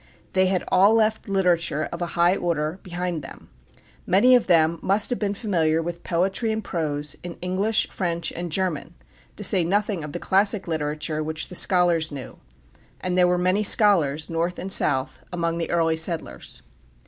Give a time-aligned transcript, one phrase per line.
[0.33, 3.49] They had all left literature of a high order behind them.
[4.07, 8.51] Many of them must have been familiar with poetry and prose in English, French, and
[8.51, 8.95] German,
[9.35, 12.39] to say nothing of the classic literature which the scholars knew;
[12.99, 16.63] and there were many scholars, north and south, among the early settlers.